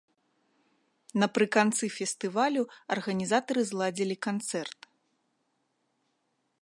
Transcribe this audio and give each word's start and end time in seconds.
Напрыканцы 1.23 1.85
фестывалю 1.97 2.63
арганізатары 2.95 3.61
зладзілі 3.73 4.15
канцэрт. 4.29 4.89